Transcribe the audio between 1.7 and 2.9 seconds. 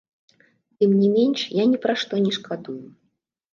ні пра што не шкадую.